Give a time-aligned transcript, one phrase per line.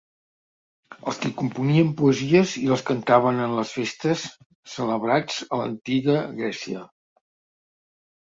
[1.09, 4.23] Els qui componien poesies i les cantaven en les festes
[4.77, 6.81] celebrats a l'antiga Grècia.